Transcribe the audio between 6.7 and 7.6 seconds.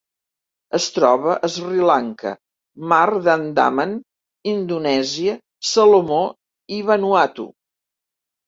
i Vanuatu.